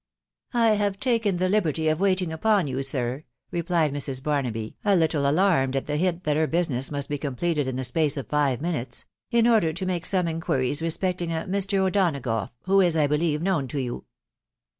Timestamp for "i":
0.55-0.69, 12.97-13.05